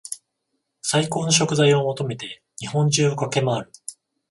[0.81, 3.71] 最高の食材を求めて日本中を駆け回る